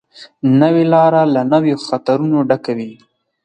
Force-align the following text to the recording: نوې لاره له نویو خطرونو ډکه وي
نوې 0.61 0.83
لاره 0.93 1.21
له 1.33 1.41
نویو 1.51 1.77
خطرونو 1.87 2.37
ډکه 2.49 2.71
وي 2.77 2.91